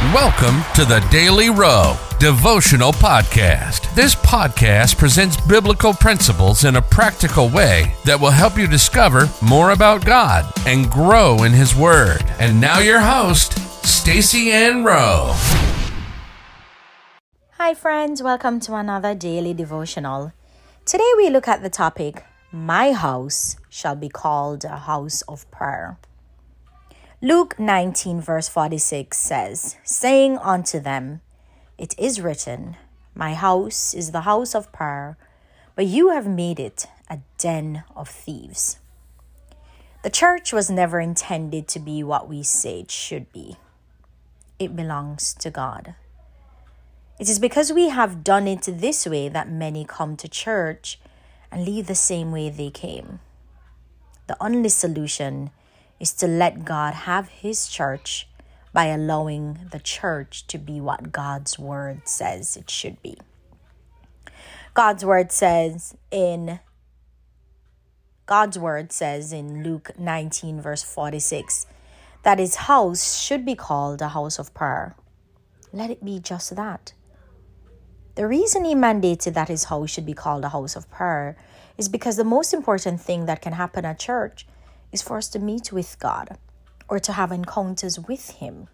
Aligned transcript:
Welcome 0.00 0.62
to 0.76 0.86
the 0.86 1.06
Daily 1.10 1.50
Rowe 1.50 1.94
Devotional 2.18 2.90
Podcast. 2.90 3.94
This 3.94 4.14
podcast 4.14 4.96
presents 4.96 5.38
biblical 5.42 5.92
principles 5.92 6.64
in 6.64 6.76
a 6.76 6.82
practical 6.82 7.50
way 7.50 7.94
that 8.06 8.18
will 8.18 8.30
help 8.30 8.56
you 8.56 8.66
discover 8.66 9.28
more 9.42 9.72
about 9.72 10.06
God 10.06 10.50
and 10.66 10.90
grow 10.90 11.42
in 11.42 11.52
His 11.52 11.76
Word. 11.76 12.24
And 12.38 12.58
now, 12.58 12.78
your 12.78 13.00
host, 13.00 13.58
Stacy 13.86 14.50
Ann 14.50 14.84
Rowe. 14.84 15.34
Hi, 17.58 17.74
friends. 17.74 18.22
Welcome 18.22 18.58
to 18.60 18.76
another 18.76 19.14
daily 19.14 19.52
devotional. 19.52 20.32
Today, 20.86 21.12
we 21.18 21.28
look 21.28 21.46
at 21.46 21.62
the 21.62 21.68
topic 21.68 22.24
My 22.50 22.92
house 22.92 23.56
shall 23.68 23.96
be 23.96 24.08
called 24.08 24.64
a 24.64 24.78
house 24.78 25.20
of 25.28 25.48
prayer. 25.50 25.98
Luke 27.22 27.58
19, 27.58 28.22
verse 28.22 28.48
46 28.48 29.14
says, 29.14 29.76
Saying 29.84 30.38
unto 30.38 30.80
them, 30.80 31.20
It 31.76 31.94
is 31.98 32.22
written, 32.22 32.76
My 33.14 33.34
house 33.34 33.92
is 33.92 34.12
the 34.12 34.22
house 34.22 34.54
of 34.54 34.72
prayer, 34.72 35.18
but 35.76 35.84
you 35.84 36.08
have 36.08 36.26
made 36.26 36.58
it 36.58 36.86
a 37.10 37.18
den 37.36 37.84
of 37.94 38.08
thieves. 38.08 38.78
The 40.02 40.08
church 40.08 40.54
was 40.54 40.70
never 40.70 40.98
intended 40.98 41.68
to 41.68 41.78
be 41.78 42.02
what 42.02 42.26
we 42.26 42.42
say 42.42 42.80
it 42.80 42.90
should 42.90 43.30
be. 43.34 43.56
It 44.58 44.74
belongs 44.74 45.34
to 45.40 45.50
God. 45.50 45.96
It 47.18 47.28
is 47.28 47.38
because 47.38 47.70
we 47.70 47.90
have 47.90 48.24
done 48.24 48.48
it 48.48 48.62
this 48.62 49.04
way 49.04 49.28
that 49.28 49.50
many 49.50 49.84
come 49.84 50.16
to 50.16 50.26
church 50.26 50.98
and 51.52 51.66
leave 51.66 51.86
the 51.86 51.94
same 51.94 52.32
way 52.32 52.48
they 52.48 52.70
came. 52.70 53.20
The 54.26 54.42
only 54.42 54.70
solution 54.70 55.50
is 56.00 56.12
to 56.14 56.26
let 56.26 56.64
God 56.64 56.94
have 56.94 57.28
His 57.28 57.68
church 57.68 58.26
by 58.72 58.86
allowing 58.86 59.68
the 59.70 59.78
church 59.78 60.46
to 60.46 60.58
be 60.58 60.80
what 60.80 61.12
God's 61.12 61.58
word 61.58 62.08
says 62.08 62.56
it 62.56 62.70
should 62.70 63.00
be. 63.02 63.16
God's 64.74 65.04
word 65.04 65.30
says 65.32 65.96
in 66.10 66.60
God's 68.26 68.58
word 68.58 68.92
says 68.92 69.32
in 69.32 69.64
Luke 69.64 69.90
19 69.98 70.60
verse 70.60 70.84
46 70.84 71.66
that 72.22 72.38
his 72.38 72.54
house 72.54 73.20
should 73.20 73.44
be 73.44 73.56
called 73.56 74.00
a 74.00 74.08
house 74.08 74.38
of 74.38 74.54
prayer. 74.54 74.94
Let 75.72 75.90
it 75.90 76.04
be 76.04 76.20
just 76.20 76.54
that. 76.54 76.92
The 78.14 78.26
reason 78.28 78.64
he 78.64 78.74
mandated 78.74 79.34
that 79.34 79.48
his 79.48 79.64
house 79.64 79.90
should 79.90 80.06
be 80.06 80.14
called 80.14 80.44
a 80.44 80.50
house 80.50 80.76
of 80.76 80.90
prayer 80.90 81.36
is 81.76 81.88
because 81.88 82.16
the 82.16 82.24
most 82.24 82.52
important 82.52 83.00
thing 83.00 83.26
that 83.26 83.40
can 83.42 83.54
happen 83.54 83.84
at 83.84 83.98
church 83.98 84.46
is 84.92 85.02
for 85.02 85.16
us 85.18 85.28
to 85.28 85.38
meet 85.38 85.72
with 85.72 85.98
God 85.98 86.38
or 86.88 86.98
to 86.98 87.12
have 87.12 87.32
encounters 87.32 87.98
with 87.98 88.30
Him. 88.30 88.68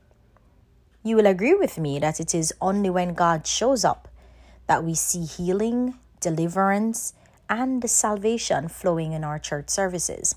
You 1.03 1.17
will 1.17 1.27
agree 1.27 1.55
with 1.55 1.78
me 1.78 1.98
that 1.98 2.19
it 2.19 2.34
is 2.34 2.53
only 2.61 2.91
when 2.91 3.14
God 3.14 3.47
shows 3.47 3.84
up 3.84 4.09
that 4.67 4.83
we 4.83 4.94
see 4.94 5.25
healing, 5.25 5.94
deliverance, 6.20 7.14
and 7.48 7.89
salvation 7.89 8.69
flowing 8.69 9.12
in 9.12 9.22
our 9.22 9.39
church 9.39 9.69
services. 9.69 10.34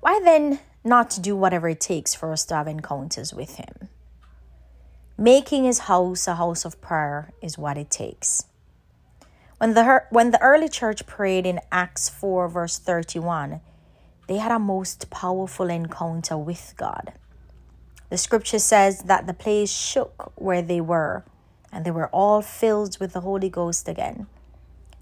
Why 0.00 0.20
then 0.24 0.60
not 0.84 1.18
do 1.20 1.36
whatever 1.36 1.68
it 1.68 1.80
takes 1.80 2.14
for 2.14 2.32
us 2.32 2.44
to 2.46 2.54
have 2.54 2.68
encounters 2.68 3.34
with 3.34 3.56
Him? 3.56 3.88
Making 5.18 5.64
His 5.64 5.80
house 5.80 6.26
a 6.28 6.36
house 6.36 6.64
of 6.64 6.80
prayer 6.80 7.32
is 7.42 7.58
what 7.58 7.76
it 7.76 7.90
takes. 7.90 8.44
When 9.58 9.74
the, 9.74 10.04
when 10.10 10.30
the 10.30 10.42
early 10.42 10.68
church 10.68 11.06
prayed 11.06 11.46
in 11.46 11.60
Acts 11.72 12.08
4, 12.08 12.48
verse 12.48 12.78
31, 12.78 13.60
they 14.26 14.38
had 14.38 14.52
a 14.52 14.58
most 14.58 15.10
powerful 15.10 15.68
encounter 15.68 16.36
with 16.36 16.74
God. 16.76 17.12
The 18.10 18.18
scripture 18.18 18.58
says 18.58 19.02
that 19.02 19.26
the 19.26 19.34
place 19.34 19.70
shook 19.70 20.32
where 20.36 20.62
they 20.62 20.80
were, 20.80 21.24
and 21.72 21.84
they 21.84 21.90
were 21.90 22.08
all 22.08 22.42
filled 22.42 22.98
with 22.98 23.12
the 23.12 23.20
Holy 23.20 23.48
Ghost 23.48 23.88
again. 23.88 24.26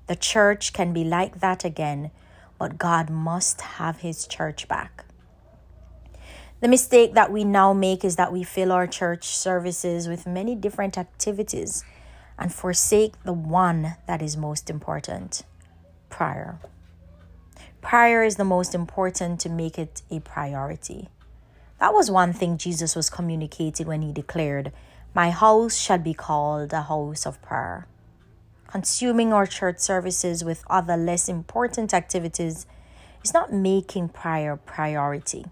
The 0.06 0.16
church 0.16 0.72
can 0.72 0.92
be 0.92 1.04
like 1.04 1.40
that 1.40 1.64
again, 1.64 2.10
but 2.58 2.78
God 2.78 3.10
must 3.10 3.60
have 3.60 4.00
his 4.00 4.26
church 4.26 4.68
back. 4.68 5.04
The 6.60 6.68
mistake 6.68 7.14
that 7.14 7.30
we 7.30 7.44
now 7.44 7.72
make 7.72 8.04
is 8.04 8.16
that 8.16 8.32
we 8.32 8.42
fill 8.42 8.72
our 8.72 8.86
church 8.86 9.24
services 9.24 10.08
with 10.08 10.26
many 10.26 10.54
different 10.54 10.96
activities 10.96 11.84
and 12.38 12.52
forsake 12.52 13.22
the 13.24 13.32
one 13.32 13.96
that 14.06 14.22
is 14.22 14.36
most 14.36 14.70
important 14.70 15.42
prayer. 16.08 16.58
Prayer 17.84 18.24
is 18.24 18.36
the 18.36 18.44
most 18.44 18.74
important 18.74 19.38
to 19.40 19.50
make 19.50 19.78
it 19.78 20.00
a 20.10 20.18
priority. 20.18 21.10
That 21.78 21.92
was 21.92 22.10
one 22.10 22.32
thing 22.32 22.56
Jesus 22.56 22.96
was 22.96 23.10
communicating 23.10 23.86
when 23.86 24.00
he 24.00 24.10
declared, 24.10 24.72
My 25.12 25.30
house 25.30 25.76
shall 25.76 25.98
be 25.98 26.14
called 26.14 26.72
a 26.72 26.80
house 26.80 27.26
of 27.26 27.42
prayer. 27.42 27.86
Consuming 28.68 29.34
our 29.34 29.46
church 29.46 29.80
services 29.80 30.42
with 30.42 30.64
other 30.70 30.96
less 30.96 31.28
important 31.28 31.92
activities 31.92 32.64
is 33.22 33.34
not 33.34 33.52
making 33.52 34.08
prayer 34.08 34.56
priority. 34.56 35.44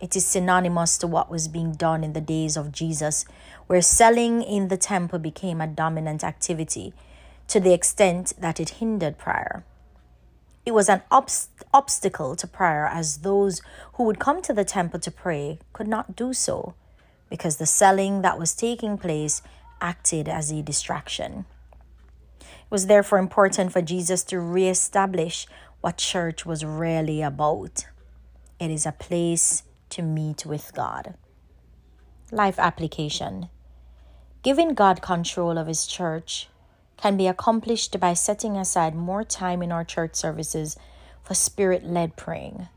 It 0.00 0.16
is 0.16 0.26
synonymous 0.26 0.98
to 0.98 1.06
what 1.06 1.30
was 1.30 1.46
being 1.46 1.74
done 1.74 2.02
in 2.02 2.12
the 2.12 2.20
days 2.20 2.56
of 2.56 2.72
Jesus, 2.72 3.24
where 3.68 3.82
selling 3.82 4.42
in 4.42 4.66
the 4.66 4.76
temple 4.76 5.20
became 5.20 5.60
a 5.60 5.68
dominant 5.68 6.24
activity 6.24 6.92
to 7.46 7.60
the 7.60 7.72
extent 7.72 8.32
that 8.36 8.58
it 8.58 8.80
hindered 8.80 9.16
prayer. 9.16 9.64
It 10.64 10.72
was 10.72 10.88
an 10.88 11.02
obst- 11.10 11.48
obstacle 11.74 12.36
to 12.36 12.46
prayer 12.46 12.86
as 12.86 13.18
those 13.18 13.62
who 13.94 14.04
would 14.04 14.20
come 14.20 14.42
to 14.42 14.52
the 14.52 14.64
temple 14.64 15.00
to 15.00 15.10
pray 15.10 15.58
could 15.72 15.88
not 15.88 16.14
do 16.14 16.32
so 16.32 16.74
because 17.28 17.56
the 17.56 17.66
selling 17.66 18.22
that 18.22 18.38
was 18.38 18.54
taking 18.54 18.98
place 18.98 19.42
acted 19.80 20.28
as 20.28 20.52
a 20.52 20.62
distraction. 20.62 21.46
It 22.40 22.70
was 22.70 22.86
therefore 22.86 23.18
important 23.18 23.72
for 23.72 23.82
Jesus 23.82 24.22
to 24.24 24.38
reestablish 24.38 25.46
what 25.80 25.96
church 25.96 26.46
was 26.46 26.64
really 26.64 27.22
about. 27.22 27.86
It 28.60 28.70
is 28.70 28.86
a 28.86 28.92
place 28.92 29.64
to 29.90 30.02
meet 30.02 30.46
with 30.46 30.72
God. 30.74 31.14
Life 32.30 32.58
application 32.58 33.48
Giving 34.42 34.74
God 34.74 35.02
control 35.02 35.58
of 35.58 35.66
His 35.66 35.86
church 35.86 36.48
can 37.02 37.16
be 37.16 37.26
accomplished 37.26 37.98
by 37.98 38.14
setting 38.14 38.56
aside 38.56 38.94
more 38.94 39.24
time 39.24 39.60
in 39.60 39.72
our 39.72 39.82
church 39.82 40.14
services 40.14 40.76
for 41.24 41.34
spirit 41.34 41.82
led 41.82 42.16
praying. 42.16 42.68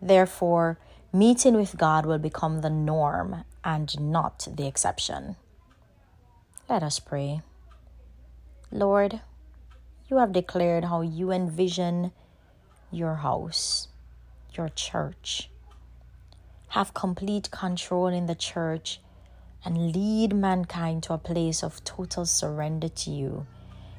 Therefore, 0.00 0.78
meeting 1.12 1.56
with 1.56 1.76
God 1.76 2.06
will 2.06 2.18
become 2.18 2.60
the 2.60 2.70
norm 2.70 3.44
and 3.64 3.98
not 4.00 4.46
the 4.48 4.68
exception. 4.68 5.34
Let 6.68 6.84
us 6.84 7.00
pray. 7.00 7.42
Lord, 8.70 9.20
you 10.08 10.18
have 10.18 10.32
declared 10.32 10.84
how 10.84 11.00
you 11.00 11.32
envision 11.32 12.12
your 12.92 13.16
house, 13.16 13.88
your 14.56 14.68
church. 14.68 15.50
Have 16.68 16.94
complete 16.94 17.50
control 17.50 18.06
in 18.06 18.26
the 18.26 18.36
church 18.36 19.00
and 19.64 19.92
lead 19.92 20.32
mankind 20.32 21.02
to 21.04 21.12
a 21.12 21.18
place 21.18 21.64
of 21.64 21.82
total 21.82 22.24
surrender 22.24 22.88
to 22.88 23.10
you 23.10 23.46